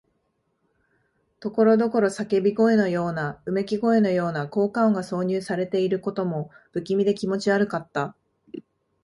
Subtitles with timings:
[1.41, 8.15] ところどころ叫び声のような、うめき声のような効果音が挿入されていることも、不気味で気持ち悪かった。